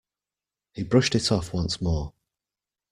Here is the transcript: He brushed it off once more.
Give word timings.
He 0.73 0.81
brushed 0.81 1.13
it 1.13 1.31
off 1.31 1.53
once 1.53 1.79
more. 1.79 2.13